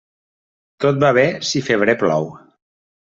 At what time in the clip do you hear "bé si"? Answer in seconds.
1.19-1.61